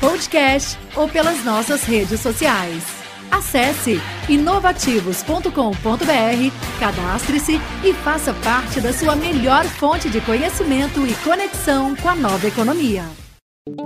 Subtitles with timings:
[0.00, 2.84] podcast ou pelas nossas redes sociais.
[3.30, 5.48] Acesse inovativos.com.br,
[6.78, 12.46] cadastre-se e faça parte da sua melhor fonte de conhecimento e conexão com a nova
[12.46, 13.04] economia.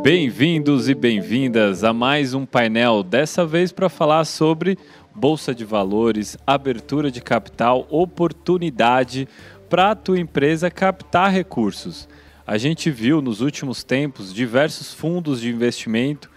[0.02, 4.76] Bem-vindos e bem-vindas a mais um painel, dessa vez para falar sobre
[5.14, 9.28] bolsa de valores, abertura de capital, oportunidade
[9.68, 12.08] para a tua empresa captar recursos.
[12.48, 16.30] A gente viu nos últimos tempos diversos fundos de investimento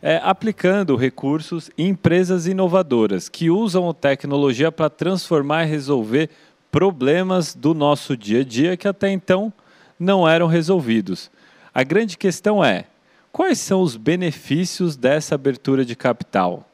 [0.00, 6.30] é, aplicando recursos em empresas inovadoras que usam tecnologia para transformar e resolver
[6.70, 9.52] problemas do nosso dia a dia que até então
[9.98, 11.28] não eram resolvidos.
[11.74, 12.84] A grande questão é:
[13.32, 16.70] quais são os benefícios dessa abertura de capital?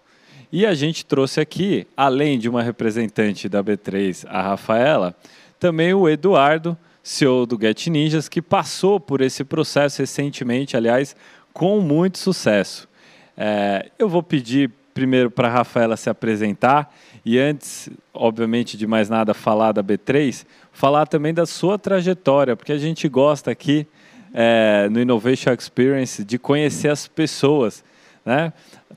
[0.52, 5.16] E a gente trouxe aqui, além de uma representante da B3, a Rafaela,
[5.58, 11.14] também o Eduardo, CEO do Get Ninjas, que passou por esse processo recentemente, aliás,
[11.52, 12.88] com muito sucesso.
[13.36, 19.10] É, eu vou pedir primeiro para a Rafaela se apresentar e antes, obviamente, de mais
[19.10, 23.86] nada, falar da B3, falar também da sua trajetória, porque a gente gosta aqui
[24.32, 27.84] é, no Innovation Experience de conhecer as pessoas.
[28.24, 28.52] Né?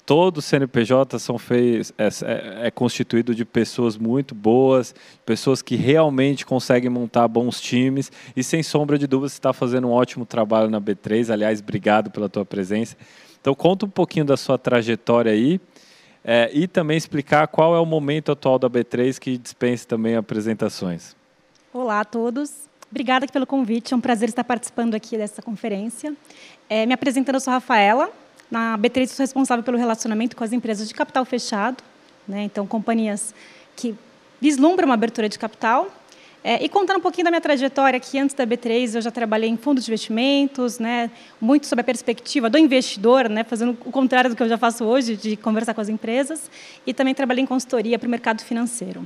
[0.06, 4.94] Todo CNPJ são feios, é, é, é, constituído de pessoas muito boas,
[5.26, 9.88] pessoas que realmente conseguem montar bons times e sem sombra de dúvida você está fazendo
[9.88, 11.31] um ótimo trabalho na B3.
[11.31, 12.95] Aliás, obrigado pela tua presença.
[13.39, 15.59] Então conta um pouquinho da sua trajetória aí
[16.23, 21.16] é, e também explicar qual é o momento atual da B3 que dispensa também apresentações.
[21.73, 22.67] Olá a todos.
[22.89, 26.14] Obrigada pelo convite, é um prazer estar participando aqui dessa conferência.
[26.70, 28.10] É, me apresentando, eu sou Rafaela,
[28.49, 31.83] na B3 sou responsável pelo relacionamento com as empresas de capital fechado,
[32.27, 32.43] né?
[32.43, 33.33] então companhias
[33.75, 33.95] que
[34.39, 35.87] vislumbram uma abertura de capital.
[36.43, 39.49] É, e contando um pouquinho da minha trajetória, que antes da B3 eu já trabalhei
[39.49, 44.30] em fundos de investimentos, né, muito sobre a perspectiva do investidor, né, fazendo o contrário
[44.30, 46.49] do que eu já faço hoje, de conversar com as empresas,
[46.85, 49.05] e também trabalhei em consultoria para o mercado financeiro.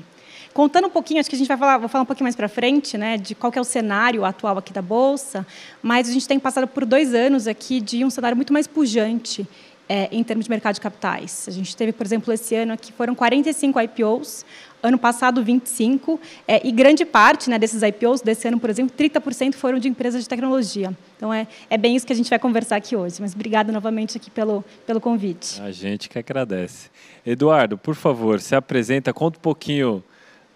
[0.54, 2.50] Contando um pouquinho, acho que a gente vai falar, vou falar um pouquinho mais para
[2.50, 5.48] frente, né, de qual é o cenário atual aqui da bolsa,
[5.82, 9.48] mas a gente tem passado por dois anos aqui de um cenário muito mais pujante
[9.88, 11.46] é, em termos de mercado de capitais.
[11.48, 14.46] A gente teve, por exemplo, esse ano aqui foram 45 IPOs,
[14.84, 19.54] ano passado 25, é, e grande parte né, desses IPOs desse ano, por exemplo, 30%
[19.54, 20.96] foram de empresas de tecnologia.
[21.18, 23.22] Então é, é bem isso que a gente vai conversar aqui hoje.
[23.22, 25.62] Mas obrigada novamente aqui pelo, pelo convite.
[25.62, 26.90] A gente que agradece.
[27.26, 30.04] Eduardo, por favor, se apresenta, conta um pouquinho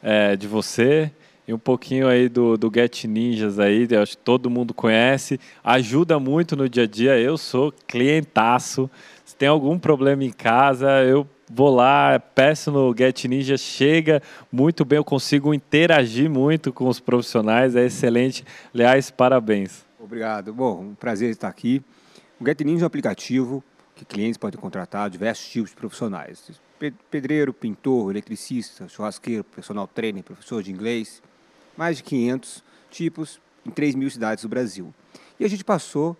[0.06, 1.12] é, de você
[1.48, 5.40] e um pouquinho aí do, do Get Ninjas aí, eu acho que todo mundo conhece,
[5.64, 7.20] ajuda muito no dia a dia.
[7.20, 8.90] Eu sou clientaço.
[9.24, 14.22] Se tem algum problema em casa, eu vou lá, peço no Get Ninja, chega
[14.52, 18.44] muito bem, eu consigo interagir muito com os profissionais, é excelente.
[18.74, 19.86] Aliás, parabéns.
[20.00, 20.54] Obrigado.
[20.54, 21.82] Bom, um prazer estar aqui.
[22.40, 23.64] O Get Ninja é um aplicativo
[23.96, 26.65] que clientes podem contratar diversos tipos de profissionais
[27.10, 31.22] pedreiro, pintor, eletricista, churrasqueiro, personal trainer, professor de inglês,
[31.78, 34.94] mais de 500 tipos em 3 mil cidades do Brasil.
[35.40, 36.16] E a gente passou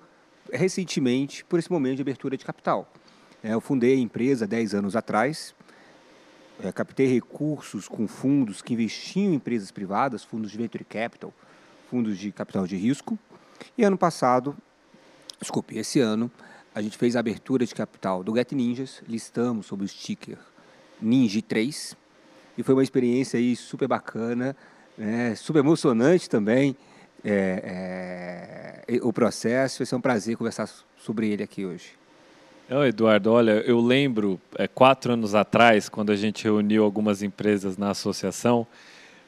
[0.52, 2.92] recentemente por esse momento de abertura de capital.
[3.44, 5.54] É, eu fundei a empresa 10 anos atrás,
[6.64, 11.34] é, captei recursos com fundos que investiam em empresas privadas, fundos de venture capital,
[11.90, 13.18] fundos de capital de risco.
[13.78, 14.56] E ano passado,
[15.40, 16.32] desculpe, esse ano,
[16.74, 20.38] a gente fez a abertura de capital do Get Ninjas, listamos sob o sticker
[21.02, 21.96] Ninja 3
[22.58, 24.56] e foi uma experiência aí super bacana,
[24.98, 26.76] né, super emocionante também
[27.24, 29.80] é, é, o processo.
[29.80, 31.92] Vai ser um prazer conversar sobre ele aqui hoje.
[32.70, 37.78] Não, Eduardo, olha, eu lembro é, quatro anos atrás, quando a gente reuniu algumas empresas
[37.78, 38.66] na associação,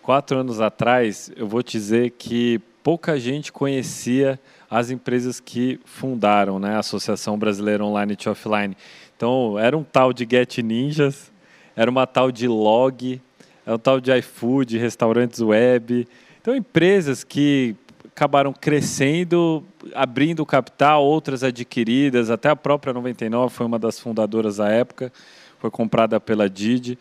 [0.02, 6.58] quatro anos atrás, eu vou te dizer que pouca gente conhecia as empresas que fundaram
[6.58, 8.76] né, a Associação Brasileira Online e Offline.
[9.16, 11.32] Então, era um tal de Get Ninjas,
[11.78, 13.22] era uma tal de Log,
[13.64, 16.08] era um tal de iFood, restaurantes web.
[16.42, 17.76] Então, empresas que
[18.08, 19.64] acabaram crescendo,
[19.94, 25.14] abrindo capital, outras adquiridas, até a própria 99 foi uma das fundadoras à época,
[25.60, 26.98] foi comprada pela Didi.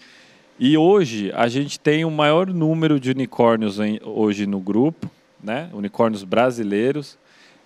[0.59, 5.11] E hoje a gente tem o maior número de unicórnios em, hoje no grupo,
[5.43, 5.71] né?
[5.73, 7.17] unicórnios brasileiros.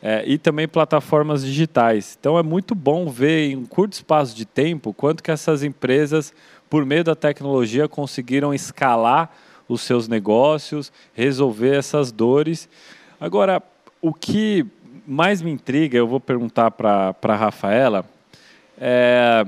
[0.03, 2.17] é, e também plataformas digitais.
[2.19, 6.33] Então é muito bom ver em um curto espaço de tempo quanto que essas empresas,
[6.71, 9.31] por meio da tecnologia, conseguiram escalar
[9.69, 12.69] os seus negócios, resolver essas dores.
[13.21, 13.61] Agora,
[14.01, 14.65] o que
[15.07, 18.05] mais me intriga, eu vou perguntar para a Rafaela,
[18.81, 19.45] é,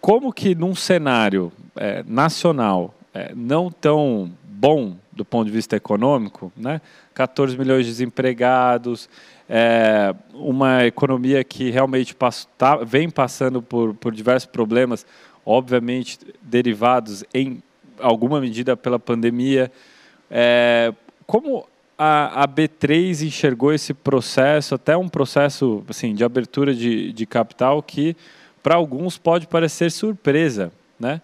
[0.00, 6.50] como que num cenário é, nacional é, não tão bom do ponto de vista econômico,
[6.56, 6.80] né?
[7.12, 9.08] 14 milhões de desempregados,
[9.48, 12.14] é, uma economia que realmente
[12.56, 15.06] tá, vem passando por, por diversos problemas,
[15.48, 17.62] obviamente derivados em
[17.98, 19.72] alguma medida pela pandemia.
[20.30, 20.92] É,
[21.26, 21.66] como
[21.96, 27.82] a, a, B3 enxergou esse processo, até um processo assim, de abertura de, de capital
[27.82, 28.14] que
[28.62, 31.22] para alguns pode parecer surpresa, né?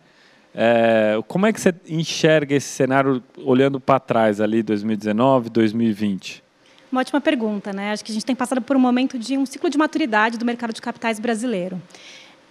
[0.54, 6.42] É, como é que você enxerga esse cenário olhando para trás ali, 2019, 2020?
[6.90, 7.90] Uma ótima pergunta, né?
[7.90, 10.46] Acho que a gente tem passado por um momento de um ciclo de maturidade do
[10.46, 11.82] mercado de capitais brasileiro.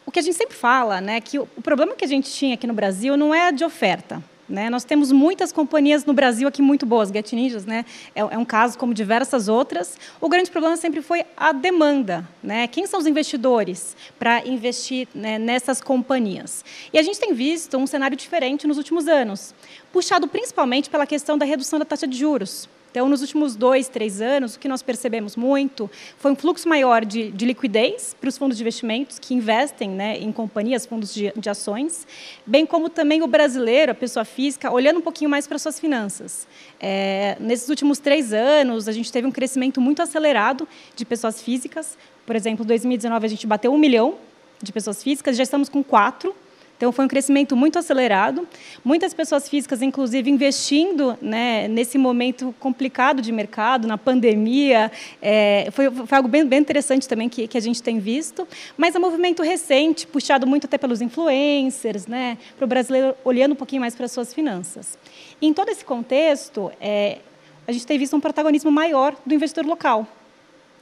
[0.06, 2.68] O que a gente sempre fala, né, que o problema que a gente tinha aqui
[2.68, 4.70] no Brasil não é de oferta, né?
[4.70, 7.86] Nós temos muitas companhias no Brasil aqui muito boas, Get Ninjas né?
[8.14, 9.98] é, é, um caso como diversas outras.
[10.20, 12.28] O grande problema sempre foi a demanda.
[12.44, 12.68] Né?
[12.68, 16.64] Quem são os investidores para investir né, nessas companhias?
[16.92, 19.56] E a gente tem visto um cenário diferente nos últimos anos,
[19.92, 22.68] puxado principalmente pela questão da redução da taxa de juros.
[22.94, 27.04] Então, nos últimos dois, três anos, o que nós percebemos muito foi um fluxo maior
[27.04, 31.34] de, de liquidez para os fundos de investimentos que investem né, em companhias, fundos de,
[31.36, 32.06] de ações,
[32.46, 36.48] bem como também o brasileiro, a pessoa física, olhando um pouquinho mais para suas finanças.
[36.80, 41.98] É, nesses últimos três anos, a gente teve um crescimento muito acelerado de pessoas físicas.
[42.28, 44.18] Por exemplo, em 2019, a gente bateu um milhão
[44.62, 46.36] de pessoas físicas, já estamos com quatro
[46.84, 48.46] então, foi um crescimento muito acelerado.
[48.84, 54.92] Muitas pessoas físicas, inclusive, investindo né, nesse momento complicado de mercado, na pandemia.
[55.22, 58.46] É, foi, foi, algo bem, bem interessante também que, que, a gente tem visto.
[58.76, 63.54] Mas é um movimento recente, puxado muito até pelos influencers, né, para o brasileiro olhando
[63.54, 64.98] um pouquinho mais para as suas finanças.
[65.40, 67.20] E, em todo esse contexto, é,
[67.66, 70.06] a gente tem visto um protagonismo maior do investidor local.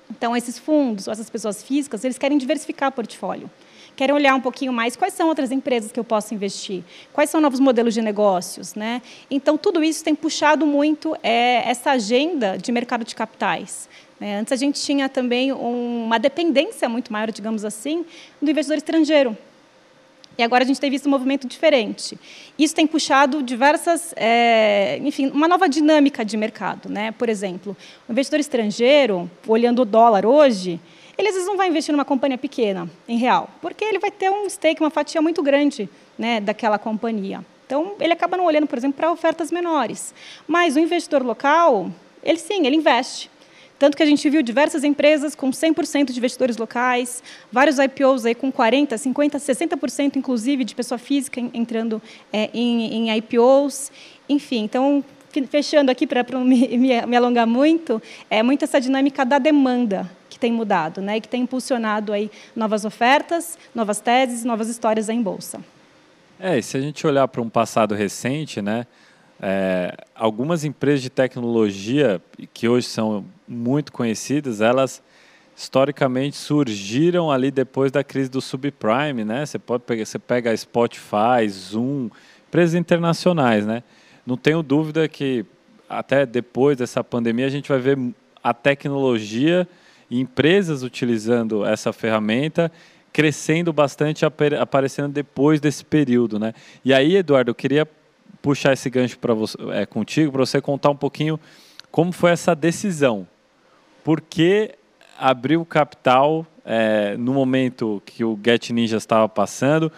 [0.09, 3.47] Então, esses fundos, essas pessoas físicas, eles querem diversificar o portfólio
[4.01, 6.83] querem olhar um pouquinho mais quais são outras empresas que eu posso investir,
[7.13, 8.74] quais são novos modelos de negócios.
[8.74, 9.00] Né?
[9.30, 13.88] Então, tudo isso tem puxado muito é, essa agenda de mercado de capitais.
[14.19, 14.39] Né?
[14.39, 18.03] Antes, a gente tinha também um, uma dependência muito maior, digamos assim,
[18.42, 19.38] do investidor estrangeiro.
[20.36, 22.18] E agora a gente tem visto um movimento diferente.
[22.57, 26.89] Isso tem puxado diversas, é, enfim, uma nova dinâmica de mercado.
[26.89, 27.12] Né?
[27.12, 27.77] Por exemplo,
[28.09, 30.80] o investidor estrangeiro, olhando o dólar hoje,
[31.21, 34.29] ele às vezes não vai investir numa companhia pequena, em real, porque ele vai ter
[34.29, 35.88] um stake, uma fatia muito grande
[36.18, 37.45] né, daquela companhia.
[37.65, 40.13] Então, ele acaba não olhando, por exemplo, para ofertas menores.
[40.47, 41.89] Mas o investidor local,
[42.23, 43.29] ele sim, ele investe.
[43.77, 48.35] Tanto que a gente viu diversas empresas com 100% de investidores locais, vários IPOs aí
[48.35, 52.01] com 40%, 50%, 60% inclusive de pessoa física entrando
[52.33, 53.91] é, em, em IPOs.
[54.27, 55.03] Enfim, então,
[55.50, 60.09] fechando aqui para não me, me, me alongar muito, é muito essa dinâmica da demanda
[60.41, 65.21] tem mudado, né, e que tem impulsionado aí novas ofertas, novas teses, novas histórias em
[65.21, 65.61] bolsa.
[66.39, 68.88] É, e se a gente olhar para um passado recente, né,
[69.39, 72.19] é, algumas empresas de tecnologia
[72.53, 75.01] que hoje são muito conhecidas, elas
[75.55, 79.45] historicamente surgiram ali depois da crise do subprime, né?
[79.45, 82.09] Você pode pegar, você pega a Spotify, Zoom,
[82.47, 83.83] empresas internacionais, né?
[84.25, 85.45] Não tenho dúvida que
[85.89, 87.97] até depois dessa pandemia a gente vai ver
[88.44, 89.68] a tecnologia
[90.19, 92.71] empresas utilizando essa ferramenta
[93.13, 94.25] crescendo bastante,
[94.59, 96.53] aparecendo depois desse período, né?
[96.83, 97.87] E aí, Eduardo, eu queria
[98.41, 101.39] puxar esse gancho para você, é, contigo, para você contar um pouquinho
[101.91, 103.27] como foi essa decisão.
[104.03, 104.75] Por que
[105.19, 109.91] abrir o capital é, no momento que o Get Ninja estava passando,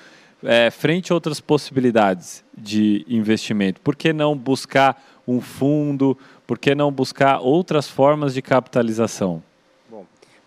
[0.44, 3.80] é, frente a outras possibilidades de investimento?
[3.80, 6.18] Por que não buscar um fundo?
[6.46, 9.42] Por que não buscar outras formas de capitalização?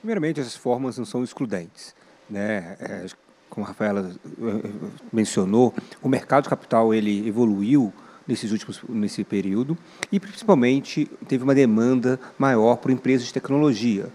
[0.01, 1.95] Primeiramente, essas formas não são excludentes.
[2.29, 2.77] Né?
[2.81, 3.07] É,
[3.49, 4.71] como a Rafaela eh,
[5.13, 5.73] mencionou,
[6.03, 7.93] o mercado de capital ele evoluiu
[8.27, 9.79] nesses últimos nesse período
[10.11, 14.09] e principalmente teve uma demanda maior por empresas de tecnologia,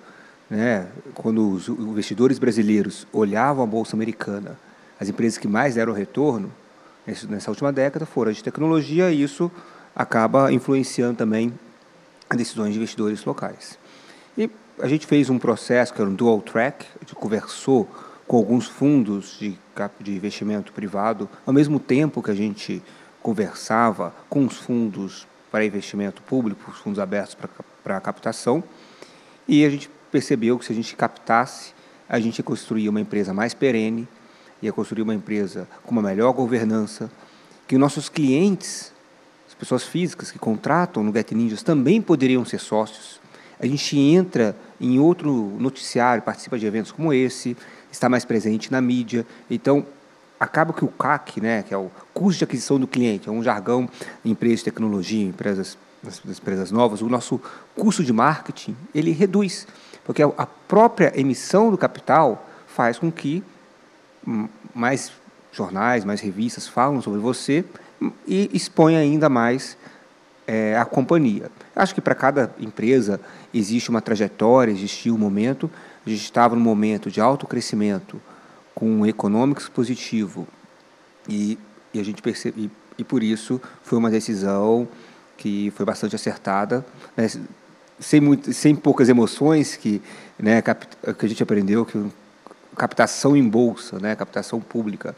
[0.49, 0.87] né?
[1.13, 4.59] Quando os investidores brasileiros olhavam a bolsa americana,
[4.99, 6.51] as empresas que mais deram retorno
[7.29, 9.49] nessa última década foram as de tecnologia e isso
[9.95, 11.53] acaba influenciando também
[12.29, 13.79] as decisões de investidores locais.
[14.37, 17.87] E a gente fez um processo que era um dual track, a gente conversou
[18.27, 19.57] com alguns fundos de,
[19.99, 22.81] de investimento privado, ao mesmo tempo que a gente
[23.21, 27.49] conversava com os fundos para investimento público, os fundos abertos para,
[27.83, 28.63] para captação,
[29.47, 31.73] e a gente percebeu que se a gente captasse,
[32.07, 34.07] a gente ia construir uma empresa mais perene,
[34.61, 37.11] ia construir uma empresa com uma melhor governança,
[37.67, 38.91] que nossos clientes,
[39.47, 43.20] as pessoas físicas que contratam no Get Ninjas também poderiam ser sócios.
[43.61, 47.55] A gente entra em outro noticiário, participa de eventos como esse,
[47.91, 49.25] está mais presente na mídia.
[49.49, 49.85] Então,
[50.39, 53.43] acaba que o CAC, né, que é o custo de aquisição do cliente, é um
[53.43, 53.87] jargão
[54.25, 55.77] em empresas de tecnologia, empresas,
[56.25, 57.39] empresas novas, o nosso
[57.75, 59.67] custo de marketing, ele reduz,
[60.03, 63.43] porque a própria emissão do capital faz com que
[64.73, 65.11] mais
[65.51, 67.63] jornais, mais revistas falam sobre você
[68.27, 69.77] e expõe ainda mais
[70.51, 71.49] é, a companhia.
[71.73, 73.21] Acho que para cada empresa
[73.53, 75.71] existe uma trajetória, existiu um momento.
[76.05, 78.21] A gente estava num momento de alto crescimento,
[78.75, 80.45] com um econômico positivo,
[81.29, 81.57] e,
[81.93, 84.89] e a gente percebe, e, e, por isso foi uma decisão
[85.37, 87.29] que foi bastante acertada, né,
[87.97, 90.01] sem, muito, sem poucas emoções, que,
[90.37, 92.11] né, que a gente aprendeu que
[92.75, 95.15] captação em bolsa, né, captação pública,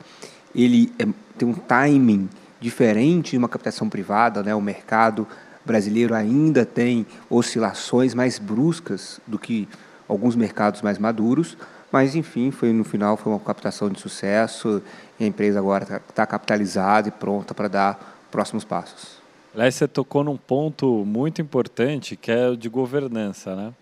[0.53, 1.07] ele é,
[1.39, 2.29] tem um timing
[2.63, 5.27] diferente de uma captação privada, né, o mercado
[5.65, 9.67] brasileiro ainda tem oscilações mais bruscas do que
[10.07, 11.57] alguns mercados mais maduros,
[11.91, 14.81] mas enfim, foi no final foi uma captação de sucesso
[15.19, 19.21] e a empresa agora está tá capitalizada e pronta para dar próximos passos.
[19.53, 23.73] Aliás, você tocou num ponto muito importante que é o de governança, né?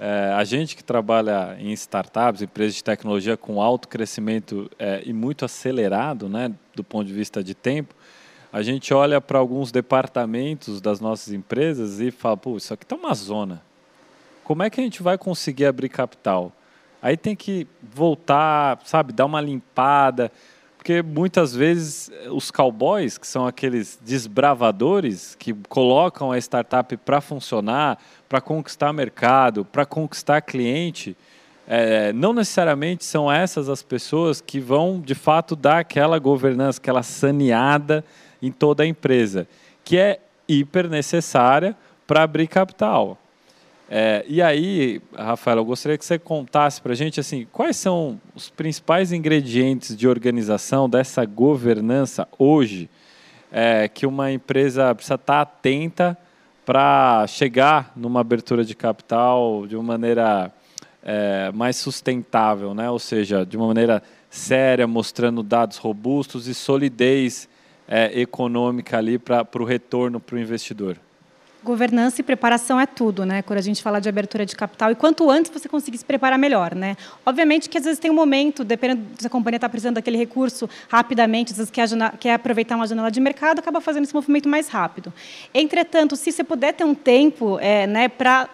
[0.00, 5.12] É, a gente que trabalha em startups, empresas de tecnologia com alto crescimento é, e
[5.12, 7.94] muito acelerado, né, do ponto de vista de tempo,
[8.52, 12.96] a gente olha para alguns departamentos das nossas empresas e fala, pô, isso aqui está
[12.96, 13.62] uma zona.
[14.42, 16.52] Como é que a gente vai conseguir abrir capital?
[17.02, 20.32] Aí tem que voltar, sabe, dar uma limpada,
[20.78, 27.98] porque muitas vezes os cowboys, que são aqueles desbravadores que colocam a startup para funcionar,
[28.28, 31.14] para conquistar mercado, para conquistar cliente,
[31.66, 37.02] é, não necessariamente são essas as pessoas que vão, de fato, dar aquela governança, aquela
[37.02, 38.02] saneada
[38.40, 39.46] em toda a empresa,
[39.84, 41.76] que é hiper necessária
[42.06, 43.18] para abrir capital.
[43.90, 48.20] É, e aí, Rafael, eu gostaria que você contasse para a gente assim, quais são
[48.34, 52.90] os principais ingredientes de organização dessa governança hoje
[53.50, 56.18] é, que uma empresa precisa estar tá atenta
[56.66, 60.52] para chegar numa abertura de capital de uma maneira
[61.02, 62.90] é, mais sustentável, né?
[62.90, 67.48] ou seja, de uma maneira séria, mostrando dados robustos e solidez
[67.88, 70.96] é, econômica ali para o retorno para o investidor.
[71.64, 73.42] Governança e preparação é tudo, né?
[73.42, 76.38] Quando a gente fala de abertura de capital e quanto antes você conseguir se preparar
[76.38, 76.96] melhor, né?
[77.26, 80.70] Obviamente que às vezes tem um momento, dependendo se a companhia está precisando daquele recurso
[80.88, 81.88] rapidamente, às vezes quer,
[82.20, 85.12] quer aproveitar uma janela de mercado, acaba fazendo esse movimento mais rápido.
[85.52, 88.48] Entretanto, se você puder ter um tempo, é, né, para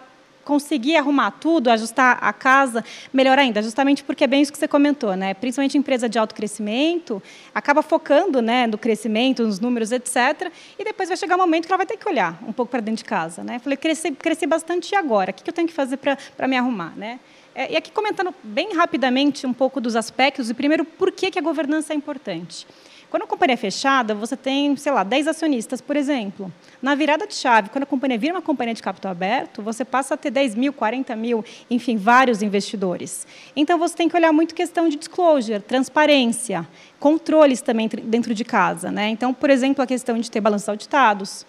[0.45, 4.67] conseguir arrumar tudo, ajustar a casa, melhor ainda, justamente porque é bem isso que você
[4.67, 5.33] comentou, né?
[5.33, 7.21] Principalmente empresa de alto crescimento,
[7.53, 10.51] acaba focando, né, no crescimento, nos números, etc.
[10.79, 12.79] E depois vai chegar um momento que ela vai ter que olhar um pouco para
[12.79, 13.59] dentro de casa, né?
[13.59, 15.31] Falei, cresci, cresci bastante e agora?
[15.31, 17.19] O que eu tenho que fazer para me arrumar, né?
[17.55, 21.39] É, e aqui comentando bem rapidamente um pouco dos aspectos, e primeiro, por que, que
[21.39, 22.67] a governança é importante?
[23.15, 26.51] Quando a companhia é fechada, você tem, sei lá, 10 acionistas, por exemplo.
[26.81, 30.15] Na virada de chave, quando a companhia vira uma companhia de capital aberto, você passa
[30.15, 31.41] a ter 10 mil, 40 mil,
[31.71, 33.25] enfim, vários investidores.
[33.55, 36.67] Então, você tem que olhar muito questão de disclosure, transparência,
[36.99, 38.91] controles também dentro de casa.
[38.91, 39.07] Né?
[39.07, 41.45] Então, por exemplo, a questão de ter balanços auditados,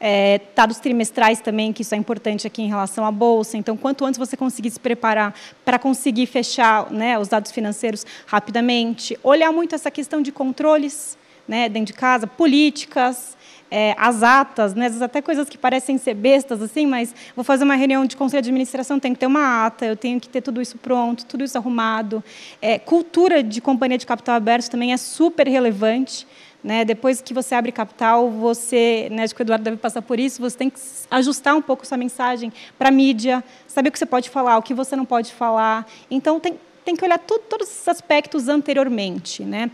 [0.00, 3.56] é, dados trimestrais também, que isso é importante aqui em relação à bolsa.
[3.56, 9.18] Então, quanto antes você conseguir se preparar para conseguir fechar né, os dados financeiros rapidamente,
[9.22, 13.36] olhar muito essa questão de controles né, dentro de casa, políticas,
[13.70, 17.74] é, as atas, né, até coisas que parecem ser bestas, assim, mas vou fazer uma
[17.74, 20.60] reunião de conselho de administração, tem que ter uma ata, eu tenho que ter tudo
[20.60, 22.22] isso pronto, tudo isso arrumado.
[22.60, 26.26] É, cultura de companhia de capital aberto também é super relevante.
[26.62, 26.84] Né?
[26.84, 30.40] Depois que você abre capital, você, né, acho que o Eduardo deve passar por isso,
[30.40, 30.78] você tem que
[31.10, 34.62] ajustar um pouco sua mensagem para a mídia, saber o que você pode falar, o
[34.62, 35.86] que você não pode falar.
[36.10, 39.44] Então, tem, tem que olhar tudo, todos esses aspectos anteriormente.
[39.44, 39.70] Né?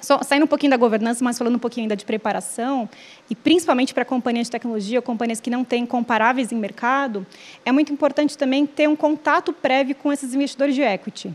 [0.00, 2.88] Só, saindo um pouquinho da governança, mas falando um pouquinho ainda de preparação,
[3.28, 7.26] e principalmente para companhias de tecnologia, companhias que não têm comparáveis em mercado,
[7.64, 11.34] é muito importante também ter um contato prévio com esses investidores de equity.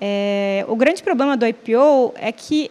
[0.00, 2.70] É, o grande problema do IPO é que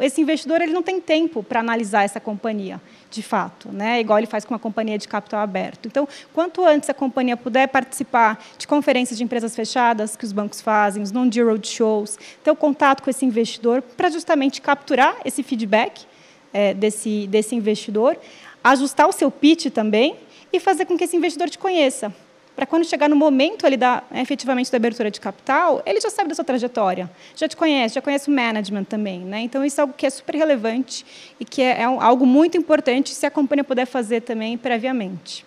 [0.00, 4.00] esse investidor ele não tem tempo para analisar essa companhia, de fato, né?
[4.00, 5.86] igual ele faz com uma companhia de capital aberto.
[5.86, 10.60] Então, quanto antes a companhia puder participar de conferências de empresas fechadas que os bancos
[10.60, 16.06] fazem, os non-deal roadshows, ter o contato com esse investidor para justamente capturar esse feedback
[16.52, 18.16] é, desse, desse investidor,
[18.62, 20.16] ajustar o seu pitch também
[20.52, 22.12] e fazer com que esse investidor te conheça.
[22.54, 26.28] Para quando chegar no momento ali da, efetivamente da abertura de capital, ele já sabe
[26.28, 29.20] da sua trajetória, já te conhece, já conhece o management também.
[29.20, 29.40] Né?
[29.40, 31.06] Então, isso é algo que é super relevante
[31.38, 35.46] e que é, é algo muito importante se a companhia puder fazer também previamente.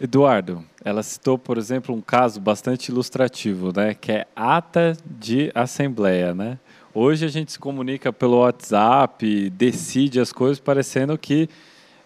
[0.00, 6.34] Eduardo, ela citou, por exemplo, um caso bastante ilustrativo, né, que é ata de assembleia,
[6.34, 6.58] né?
[6.92, 11.48] Hoje a gente se comunica pelo WhatsApp, decide as coisas parecendo que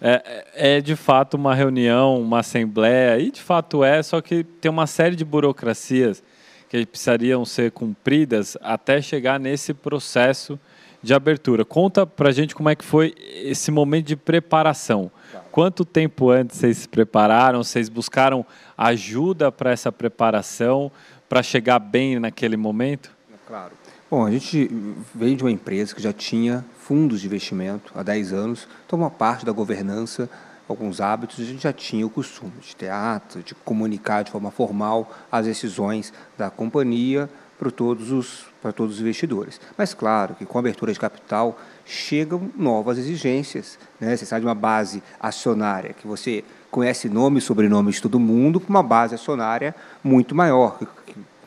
[0.01, 4.71] é, é, de fato uma reunião, uma assembleia, e de fato é, só que tem
[4.71, 6.23] uma série de burocracias
[6.69, 10.59] que precisariam ser cumpridas até chegar nesse processo
[11.03, 11.65] de abertura.
[11.65, 15.11] Conta para a gente como é que foi esse momento de preparação.
[15.51, 17.63] Quanto tempo antes vocês se prepararam?
[17.63, 18.45] Vocês buscaram
[18.77, 20.91] ajuda para essa preparação,
[21.29, 23.11] para chegar bem naquele momento?
[23.47, 23.73] Claro.
[24.11, 24.71] Bom, a gente
[25.15, 29.11] veio de uma empresa que já tinha fundos de investimento há 10 anos, então uma
[29.11, 30.31] parte da governança,
[30.67, 34.51] alguns hábitos, a gente já tinha o costume de ter ato, de comunicar de forma
[34.51, 39.61] formal as decisões da companhia para todos os para todos os investidores.
[39.77, 43.79] Mas claro que com a abertura de capital chegam novas exigências.
[44.01, 44.17] Né?
[44.17, 48.59] Você sai de uma base acionária que você conhece nome e sobrenome de todo mundo
[48.61, 50.79] para uma base acionária muito maior,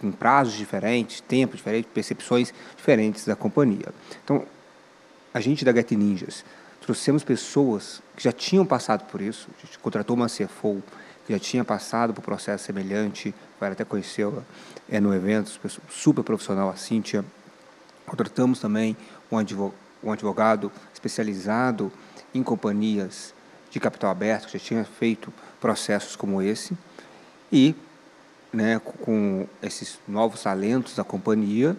[0.01, 3.93] com prazos diferentes, tempos diferentes, percepções diferentes da companhia.
[4.23, 4.43] Então,
[5.31, 6.43] a gente da Get Ninjas
[6.81, 10.81] trouxemos pessoas que já tinham passado por isso, a gente contratou uma CFO
[11.25, 14.41] que já tinha passado por um processo semelhante, vai até conhecê-la
[14.89, 15.51] é, no evento,
[15.87, 17.23] super profissional, a Cíntia.
[18.07, 18.97] Contratamos também
[19.31, 21.91] um advogado, um advogado especializado
[22.33, 23.35] em companhias
[23.69, 26.75] de capital aberto, que já tinha feito processos como esse,
[27.51, 27.75] e
[28.53, 31.75] né, com esses novos talentos da companhia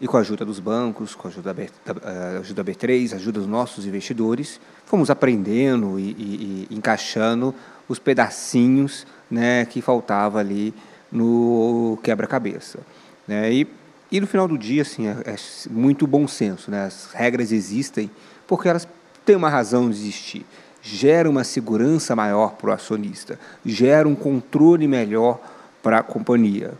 [0.00, 3.48] e com a ajuda dos bancos, com a ajuda da, da da B3, ajuda dos
[3.48, 7.54] nossos investidores, fomos aprendendo e, e, e encaixando
[7.88, 10.72] os pedacinhos né, que faltava ali
[11.10, 12.78] no quebra-cabeça.
[13.26, 13.52] Né?
[13.52, 13.68] E,
[14.10, 15.36] e no final do dia, assim, é, é
[15.70, 16.70] muito bom senso.
[16.70, 16.84] Né?
[16.84, 18.10] As regras existem
[18.46, 18.86] porque elas
[19.24, 20.46] têm uma razão de existir.
[20.80, 25.40] Gera uma segurança maior para o acionista, gera um controle melhor
[25.82, 26.72] para a companhia.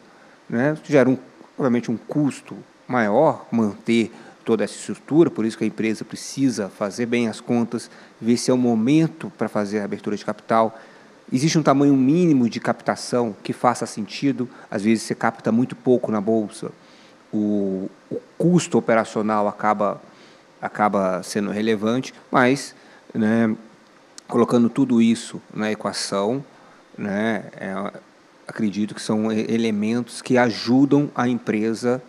[0.49, 0.77] Né?
[0.85, 1.19] Gera, um,
[1.57, 2.57] obviamente, um custo
[2.87, 4.11] maior manter
[4.45, 8.51] toda essa estrutura, por isso que a empresa precisa fazer bem as contas, ver se
[8.51, 10.79] é o momento para fazer a abertura de capital.
[11.31, 16.11] Existe um tamanho mínimo de captação que faça sentido, às vezes você capta muito pouco
[16.11, 16.73] na bolsa,
[17.31, 20.01] o, o custo operacional acaba,
[20.63, 22.75] acaba sendo relevante, mas
[23.13, 23.55] né,
[24.27, 26.43] colocando tudo isso na equação,
[26.97, 27.93] né, é,
[28.49, 32.03] acredito que são elementos que ajudam a empresa,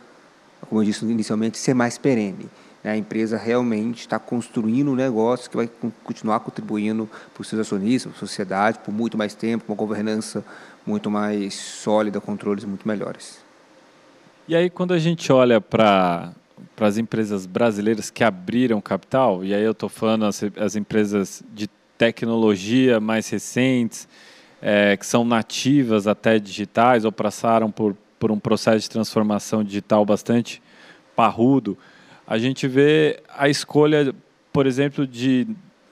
[0.62, 2.49] como eu disse inicialmente, ser mais perene.
[2.82, 5.69] A empresa realmente está construindo um negócio que vai
[6.02, 9.78] continuar contribuindo para os seus acionistas, para a sociedade, por muito mais tempo, com uma
[9.78, 10.43] governança
[10.88, 13.43] muito mais sólida, controles muito melhores.
[14.47, 16.34] E aí, quando a gente olha para
[16.75, 21.43] para as empresas brasileiras que abriram capital, e aí eu estou falando as, as empresas
[21.54, 24.08] de tecnologia mais recentes,
[24.62, 30.06] é, que são nativas até digitais ou passaram por, por um processo de transformação digital
[30.06, 30.62] bastante
[31.15, 31.78] parrudo,
[32.28, 34.13] a gente vê a escolha,
[34.54, 35.48] por exemplo, de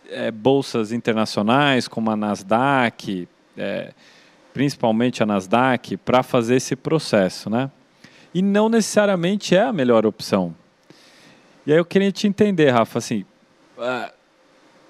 [0.09, 3.27] é, bolsas internacionais como a Nasdaq,
[3.57, 3.93] é,
[4.53, 7.71] principalmente a Nasdaq, para fazer esse processo, né?
[8.33, 10.55] E não necessariamente é a melhor opção.
[11.65, 13.25] E aí eu queria te entender, Rafa, assim,
[13.77, 14.16] uh,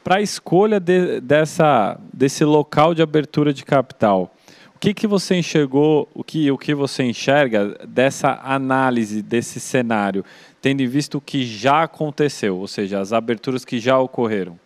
[0.08, 4.34] para a escolha de, dessa, desse local de abertura de capital,
[4.74, 10.24] o que, que você enxergou, o que, o que você enxerga dessa análise, desse cenário,
[10.62, 14.58] tendo em vista o que já aconteceu, ou seja, as aberturas que já ocorreram?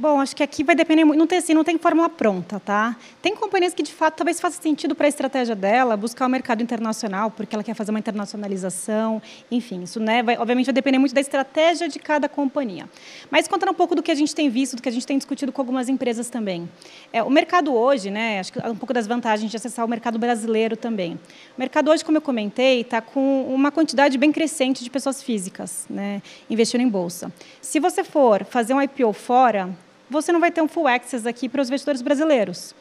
[0.00, 1.18] Bom, acho que aqui vai depender muito.
[1.18, 2.96] Não tem, assim, não tem fórmula pronta, tá?
[3.20, 6.62] Tem companhias que, de fato, talvez faça sentido para a estratégia dela buscar o mercado
[6.62, 9.20] internacional, porque ela quer fazer uma internacionalização.
[9.50, 12.88] Enfim, isso, né, vai, obviamente, vai depender muito da estratégia de cada companhia.
[13.28, 15.18] Mas contando um pouco do que a gente tem visto, do que a gente tem
[15.18, 16.70] discutido com algumas empresas também.
[17.12, 20.16] É, o mercado hoje, né, acho que um pouco das vantagens de acessar o mercado
[20.16, 21.14] brasileiro também.
[21.56, 25.86] O mercado hoje, como eu comentei, está com uma quantidade bem crescente de pessoas físicas
[25.90, 27.32] né, investindo em bolsa.
[27.60, 29.76] Se você for fazer um IPO fora,
[30.10, 32.74] você não vai ter um full access aqui para os investidores brasileiros.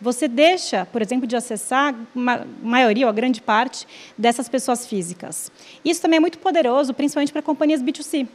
[0.00, 3.86] Você deixa, por exemplo, de acessar a maioria ou a grande parte
[4.18, 5.52] dessas pessoas físicas.
[5.84, 8.26] Isso também é muito poderoso, principalmente para companhias B2C.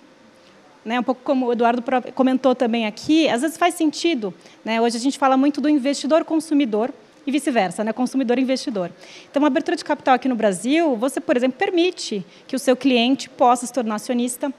[0.86, 1.84] Né, um pouco como o Eduardo
[2.16, 4.34] comentou também aqui, às vezes faz sentido.
[4.64, 6.94] Né, hoje a gente fala muito do investidor consumidor
[7.26, 8.90] e vice-versa, né, consumidor investidor.
[9.30, 12.78] Então, uma abertura de capital aqui no Brasil, você, por exemplo, permite que o seu
[12.78, 14.54] cliente possa se tornar acionista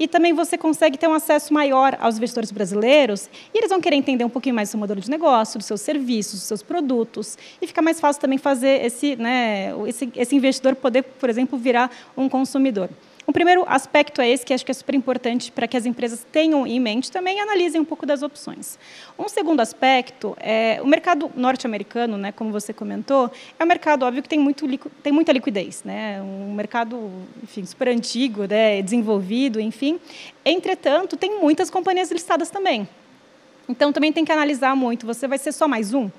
[0.00, 3.96] e também você consegue ter um acesso maior aos investidores brasileiros e eles vão querer
[3.96, 7.36] entender um pouquinho mais do seu modelo de negócio, dos seus serviços, dos seus produtos
[7.60, 11.90] e fica mais fácil também fazer esse, né, esse, esse investidor poder, por exemplo, virar
[12.16, 12.88] um consumidor.
[13.30, 16.26] O primeiro aspecto é esse, que acho que é super importante para que as empresas
[16.32, 18.76] tenham em mente também e analisem um pouco das opções.
[19.16, 24.20] Um segundo aspecto é o mercado norte-americano, né, como você comentou, é um mercado, óbvio,
[24.20, 24.66] que tem, muito,
[25.00, 25.84] tem muita liquidez.
[25.84, 27.08] Né, um mercado,
[27.40, 30.00] enfim, super antigo, né, desenvolvido, enfim.
[30.44, 32.88] Entretanto, tem muitas companhias listadas também.
[33.68, 35.06] Então, também tem que analisar muito.
[35.06, 36.10] Você vai ser só mais um,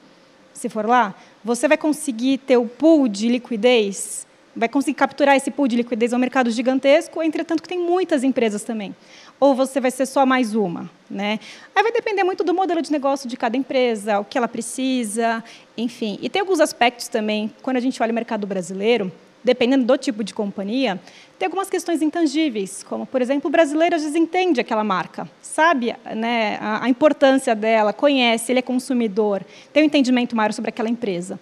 [0.54, 1.14] se for lá?
[1.44, 6.14] Você vai conseguir ter o pool de liquidez vai conseguir capturar esse pool de liquidez,
[6.14, 8.96] é um mercado gigantesco, entretanto que tem muitas empresas também.
[9.40, 11.40] Ou você vai ser só mais uma, né?
[11.76, 15.44] Aí vai depender muito do modelo de negócio de cada empresa, o que ela precisa,
[15.78, 16.20] enfim.
[16.22, 19.12] E tem alguns aspectos também, quando a gente olha o mercado brasileiro,
[19.44, 21.00] dependendo do tipo de companhia,
[21.40, 25.96] tem algumas questões intangíveis, como, por exemplo, o brasileiro às vezes entende aquela marca, sabe
[26.16, 30.90] né, a, a importância dela, conhece, ele é consumidor, tem um entendimento maior sobre aquela
[30.90, 31.40] empresa.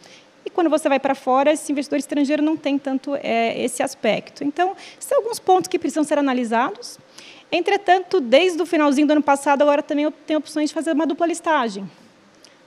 [0.49, 4.43] E quando você vai para fora, esse investidor estrangeiro não tem tanto é, esse aspecto.
[4.43, 6.97] Então, são alguns pontos que precisam ser analisados.
[7.51, 11.05] Entretanto, desde o finalzinho do ano passado, agora também eu tenho opções de fazer uma
[11.05, 11.88] dupla listagem.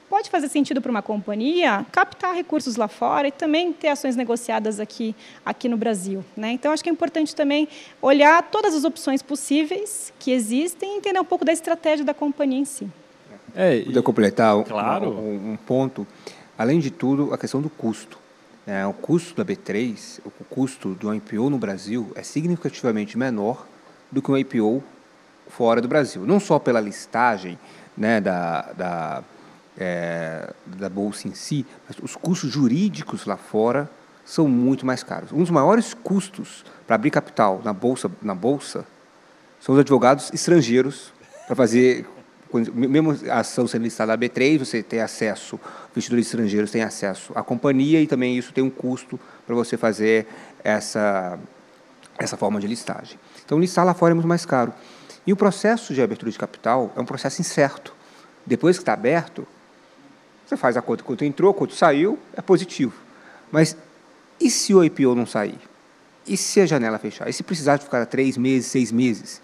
[0.08, 4.78] Pode fazer sentido para uma companhia captar recursos lá fora e também ter ações negociadas
[4.78, 6.24] aqui, aqui no Brasil.
[6.36, 6.52] Né?
[6.52, 7.66] Então, acho que é importante também
[8.00, 12.60] olhar todas as opções possíveis que existem e entender um pouco da estratégia da companhia
[12.60, 12.86] em si.
[13.56, 15.10] É, e, Poder completar claro.
[15.10, 16.06] um, um ponto.
[16.62, 18.16] Além de tudo, a questão do custo.
[18.64, 23.66] É, o custo da B3, o custo do IPO no Brasil é significativamente menor
[24.12, 24.80] do que um IPO
[25.48, 26.24] fora do Brasil.
[26.24, 27.58] Não só pela listagem
[27.96, 29.24] né, da, da,
[29.76, 33.90] é, da bolsa em si, mas os custos jurídicos lá fora
[34.24, 35.32] são muito mais caros.
[35.32, 38.86] Um dos maiores custos para abrir capital na bolsa, na bolsa
[39.58, 41.12] são os advogados estrangeiros
[41.44, 42.06] para fazer
[42.72, 45.58] mesmo a ação sendo listada na B3, você tem acesso,
[45.92, 50.26] investidores estrangeiros têm acesso à companhia e também isso tem um custo para você fazer
[50.62, 51.38] essa,
[52.18, 53.18] essa forma de listagem.
[53.44, 54.72] Então, listar lá fora é muito mais caro.
[55.26, 57.94] E o processo de abertura de capital é um processo incerto.
[58.44, 59.46] Depois que está aberto,
[60.46, 62.94] você faz a conta quanto entrou, quanto saiu, é positivo.
[63.50, 63.76] Mas
[64.40, 65.58] e se o IPO não sair?
[66.26, 67.28] E se a janela fechar?
[67.28, 69.40] E se precisar ficar três meses, seis meses?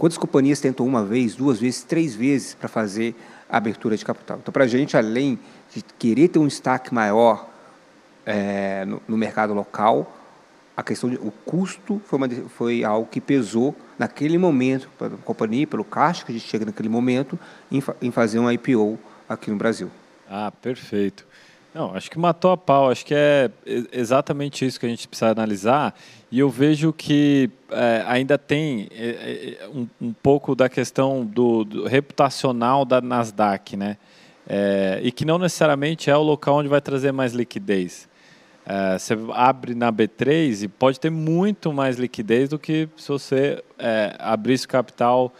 [0.00, 3.14] Quantas companhias tentam uma vez, duas vezes, três vezes para fazer
[3.46, 4.38] a abertura de capital?
[4.40, 5.38] Então, para a gente, além
[5.74, 7.46] de querer ter um destaque maior
[8.24, 10.10] é, no, no, mercado local,
[10.74, 15.66] a questão do custo foi, uma, foi algo que pesou naquele momento para a companhia,
[15.66, 17.38] pelo caixa que a gente chega naquele momento,
[17.70, 19.90] em, em fazer um IPO aqui no Brasil.
[20.30, 21.26] Ah, perfeito.
[21.72, 22.90] Não, acho que matou a pau.
[22.90, 23.50] Acho que é
[23.92, 25.94] exatamente isso que a gente precisa analisar.
[26.30, 31.64] E eu vejo que é, ainda tem é, é, um, um, pouco da questão do,
[31.64, 33.96] do, reputacional da Nasdaq, né?
[34.48, 38.08] É, e que não necessariamente é o local onde vai trazer mais liquidez.
[38.66, 43.62] É, você abre na B3 e pode ter muito mais liquidez do que se você
[43.78, 45.32] é, abrisse capital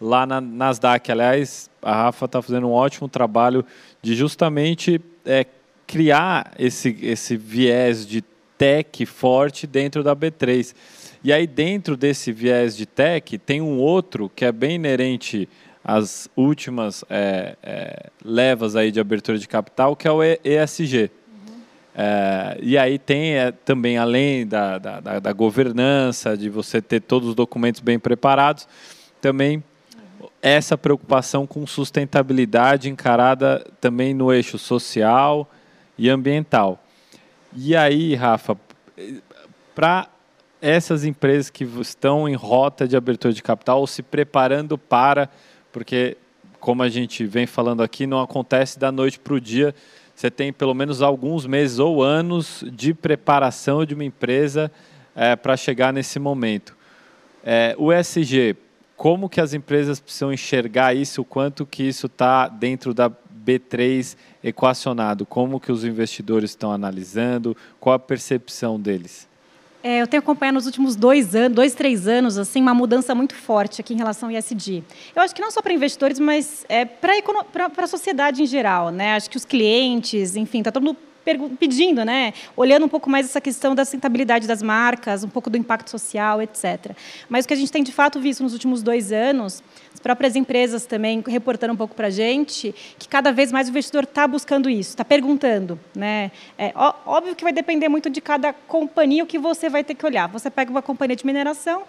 [0.00, 1.10] lá na Nasdaq.
[1.10, 3.64] Aliás, a Rafa está fazendo um ótimo trabalho
[4.02, 5.00] de justamente
[5.88, 8.22] criar esse, esse viés de
[8.58, 10.74] tech forte dentro da B3.
[11.24, 15.48] E aí, dentro desse viés de tech, tem um outro que é bem inerente
[15.82, 21.10] às últimas é, é, levas aí de abertura de capital, que é o ESG.
[21.94, 27.00] É, e aí tem é, também, além da, da, da, da, governança, de você ter
[27.00, 28.68] todos os documentos bem preparados,
[29.22, 29.64] também
[30.42, 35.48] essa preocupação com sustentabilidade encarada também no eixo social
[35.98, 36.82] e ambiental.
[37.54, 38.56] E aí, Rafa,
[39.74, 40.08] para
[40.60, 45.28] essas empresas que estão em rota de abertura de capital ou se preparando para,
[45.72, 46.16] porque,
[46.60, 49.74] como a gente vem falando aqui, não acontece da noite para o dia.
[50.14, 54.70] Você tem pelo menos alguns meses ou anos de preparação de uma empresa
[55.14, 56.76] é, para chegar nesse momento.
[57.44, 58.56] É, o ESG,
[58.96, 63.10] como que as empresas precisam enxergar isso, o quanto que isso está dentro da
[63.48, 65.24] B3 equacionado?
[65.24, 67.56] Como que os investidores estão analisando?
[67.80, 69.26] Qual a percepção deles?
[69.82, 73.34] É, eu tenho acompanhado nos últimos dois anos, dois, três anos, assim, uma mudança muito
[73.34, 74.82] forte aqui em relação ao ISD.
[75.14, 78.90] Eu acho que não só para investidores, mas é, para a sociedade em geral.
[78.90, 79.14] Né?
[79.14, 80.98] Acho que os clientes, enfim, está todo mundo
[81.58, 82.32] pedindo, né?
[82.56, 86.42] olhando um pouco mais essa questão da sustentabilidade das marcas, um pouco do impacto social,
[86.42, 86.92] etc.
[87.28, 89.62] Mas o que a gente tem de fato visto nos últimos dois anos,
[89.98, 93.70] as próprias empresas também reportando um pouco para a gente, que cada vez mais o
[93.70, 95.78] investidor está buscando isso, está perguntando.
[95.92, 96.30] Né?
[96.56, 96.72] É,
[97.04, 100.28] óbvio que vai depender muito de cada companhia o que você vai ter que olhar.
[100.28, 101.82] Você pega uma companhia de mineração,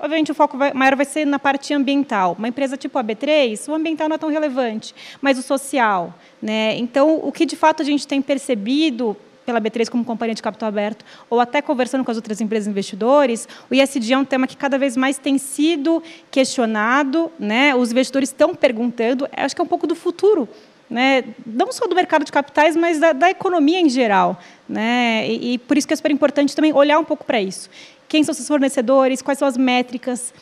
[0.00, 2.34] obviamente o foco vai, maior vai ser na parte ambiental.
[2.36, 6.12] Uma empresa tipo a B3, o ambiental não é tão relevante, mas o social.
[6.42, 6.76] Né?
[6.78, 10.68] Então, o que de fato a gente tem percebido pela B3 como companhia de capital
[10.68, 14.56] aberto, ou até conversando com as outras empresas investidores, o ISD é um tema que
[14.56, 17.74] cada vez mais tem sido questionado, né?
[17.74, 20.48] os investidores estão perguntando, acho que é um pouco do futuro,
[20.88, 21.24] né?
[21.44, 24.38] não só do mercado de capitais, mas da, da economia em geral.
[24.68, 25.28] Né?
[25.28, 27.68] E, e, por isso que é super importante também olhar um pouco para isso.
[28.08, 30.32] Quem são seus fornecedores, quais são as métricas.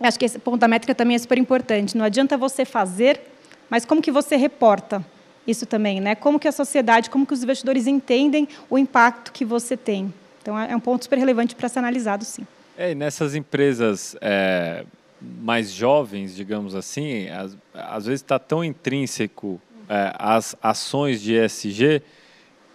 [0.00, 1.96] Acho que esse ponto da métrica também é super importante.
[1.96, 3.20] Não adianta você fazer,
[3.70, 5.04] mas como que você reporta?
[5.46, 6.14] Isso também, né?
[6.14, 10.12] Como que a sociedade, como que os investidores entendem o impacto que você tem.
[10.42, 12.46] Então, é um ponto super relevante para ser analisado, sim.
[12.78, 14.84] É, e nessas empresas é,
[15.20, 22.02] mais jovens, digamos assim, às, às vezes está tão intrínseco é, as ações de ESG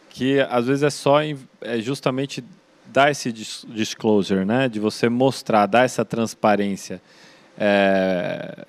[0.09, 2.43] que às vezes é só é justamente
[2.87, 4.67] dar esse disclosure, né?
[4.67, 7.01] De você mostrar, dar essa transparência.
[7.57, 8.65] É,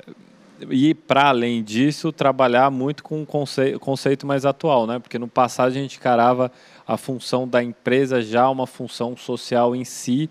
[0.71, 4.99] e para além disso trabalhar muito com um conceito, conceito mais atual, né?
[4.99, 6.51] Porque no passado a gente encarava
[6.87, 10.29] a função da empresa já uma função social em si,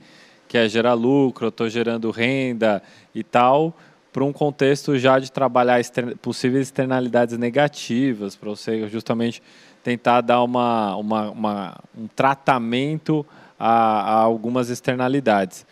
[0.47, 2.83] que é gerar lucro, estou gerando renda
[3.15, 3.73] e tal,
[4.11, 5.79] para um contexto já de trabalhar
[6.21, 9.41] possíveis externalidades negativas, para você justamente
[9.83, 13.25] tentar dar uma, uma, uma um tratamento
[13.57, 15.65] a, a algumas externalidades.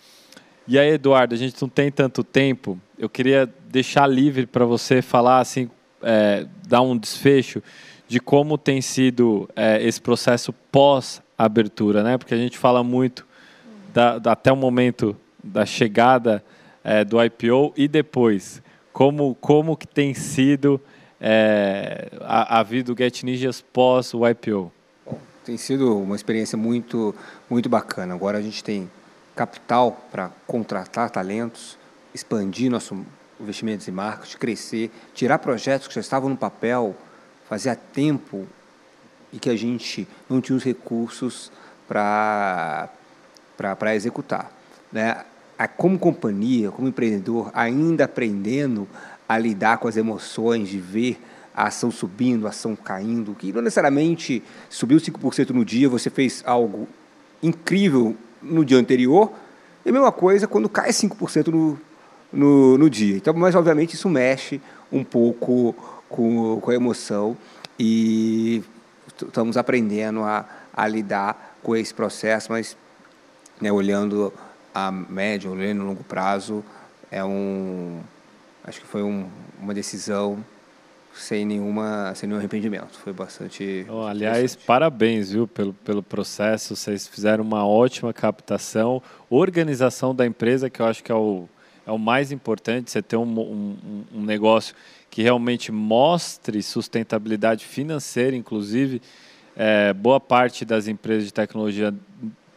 [0.72, 2.80] E aí, Eduardo, a gente não tem tanto tempo.
[2.96, 5.68] Eu queria deixar livre para você falar, assim,
[6.00, 7.64] é, dar um desfecho
[8.08, 12.20] de como tem sido é, esse processo pós-abertura, né?
[12.20, 13.26] Porque a gente fala muito
[13.92, 16.44] da, da, até o momento da chegada
[16.84, 18.62] é, do IPO e depois.
[18.94, 20.80] Como, como que tem sido
[21.20, 24.72] é, a, a vida do Get Ninjas pós o IPO?
[25.04, 27.16] Bom, tem sido uma experiência muito,
[27.50, 28.14] muito bacana.
[28.14, 28.88] Agora a gente tem
[29.36, 31.78] capital para contratar talentos,
[32.14, 32.98] expandir nossos
[33.40, 36.96] investimentos em marketing, crescer, tirar projetos que já estavam no papel,
[37.48, 38.48] fazia tempo
[39.32, 41.52] e que a gente não tinha os recursos
[41.88, 42.90] para
[43.96, 44.52] executar.
[44.92, 45.24] Né?
[45.78, 48.88] Como companhia, como empreendedor, ainda aprendendo
[49.28, 51.22] a lidar com as emoções de ver
[51.54, 56.42] a ação subindo, a ação caindo, que não necessariamente subiu 5% no dia, você fez
[56.46, 56.88] algo
[57.44, 59.32] incrível no dia anterior,
[59.86, 61.80] e a mesma coisa quando cai 5% no,
[62.32, 63.16] no, no dia.
[63.16, 65.74] Então, mas obviamente isso mexe um pouco
[66.08, 67.38] com, com a emoção
[67.78, 68.64] e
[69.08, 72.76] estamos aprendendo a, a lidar com esse processo, mas
[73.62, 74.34] né, olhando
[74.74, 76.64] a médio, olhando a longo prazo,
[77.12, 78.00] é um,
[78.64, 79.28] acho que foi um,
[79.60, 80.44] uma decisão
[81.20, 82.98] sem nenhuma sem nenhum arrependimento.
[83.00, 83.86] Foi bastante.
[83.90, 86.76] Oh, aliás, parabéns, viu, pelo, pelo processo.
[86.76, 91.48] Vocês fizeram uma ótima captação, organização da empresa, que eu acho que é o,
[91.86, 92.92] é o mais importante.
[92.92, 94.76] Você ter um, um, um negócio
[95.10, 99.02] que realmente mostre sustentabilidade financeira, inclusive.
[99.56, 101.94] É, boa parte das empresas de tecnologia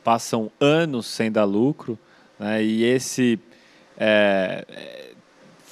[0.04, 1.98] passam anos sem dar lucro,
[2.38, 3.38] né, e esse
[3.96, 4.64] é,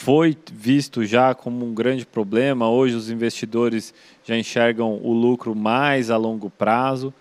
[0.00, 2.70] foi visto já como um grande problema.
[2.70, 3.92] Hoje os investidores
[4.24, 7.12] já enxergam o lucro mais a longo prazo,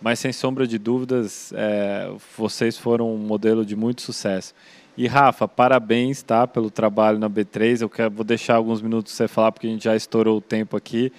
[0.00, 4.54] mas sem sombra de dúvidas, é, vocês foram um modelo de muito sucesso.
[4.96, 7.82] E Rafa, parabéns tá, pelo trabalho na B3.
[7.82, 10.76] Eu quero, vou deixar alguns minutos você falar, porque a gente já estourou o tempo
[10.76, 11.12] aqui.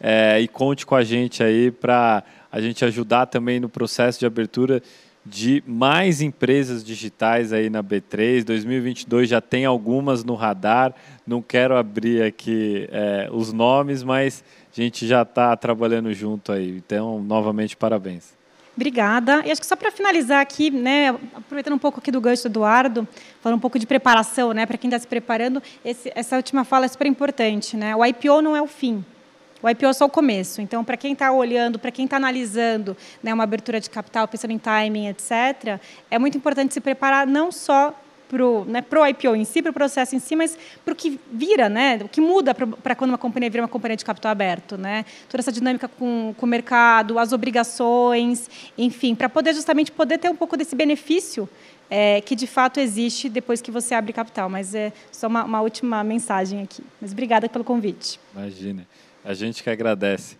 [0.00, 4.26] É, e conte com a gente aí para a gente ajudar também no processo de
[4.26, 4.80] abertura
[5.24, 8.44] de mais empresas digitais aí na B3.
[8.44, 10.94] 2022 já tem algumas no radar.
[11.26, 16.76] Não quero abrir aqui é, os nomes, mas a gente já está trabalhando junto aí.
[16.76, 18.38] Então, novamente, parabéns.
[18.74, 19.42] Obrigada.
[19.44, 22.48] E acho que só para finalizar aqui, né, aproveitando um pouco aqui do gancho do
[22.48, 23.06] Eduardo,
[23.42, 26.86] falando um pouco de preparação, né, para quem está se preparando, esse, essa última fala
[26.86, 27.76] é super importante.
[27.76, 27.94] Né?
[27.94, 29.04] O IPO não é o fim.
[29.62, 30.60] O IPO é só o começo.
[30.60, 34.52] Então, para quem está olhando, para quem está analisando né, uma abertura de capital, pensando
[34.52, 37.94] em timing, etc., é muito importante se preparar não só
[38.30, 40.96] para o né, pro IPO em si, para o processo em si, mas para o
[40.96, 44.30] que vira, né, o que muda para quando uma companhia vira uma companhia de capital
[44.30, 44.78] aberto.
[44.78, 45.04] Né?
[45.28, 50.30] Toda essa dinâmica com, com o mercado, as obrigações, enfim, para poder justamente poder ter
[50.30, 51.48] um pouco desse benefício
[51.90, 54.48] é, que de fato existe depois que você abre capital.
[54.48, 56.82] Mas é só uma, uma última mensagem aqui.
[57.00, 58.20] Mas obrigada pelo convite.
[58.34, 58.86] Imagina.
[59.24, 60.36] A gente que agradece.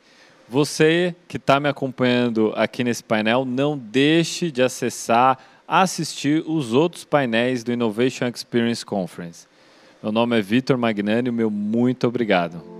[0.49, 5.39] Você que está me acompanhando aqui nesse painel, não deixe de acessar,
[5.69, 9.47] assistir os outros painéis do Innovation Experience Conference.
[10.03, 12.80] Meu nome é Vitor Magnani, meu muito obrigado.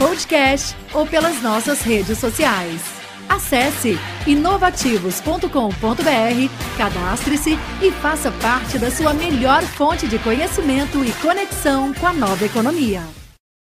[0.00, 2.80] podcast ou pelas nossas redes sociais.
[3.28, 12.06] Acesse inovativos.com.br, cadastre-se e faça parte da sua melhor fonte de conhecimento e conexão com
[12.06, 13.19] a nova economia.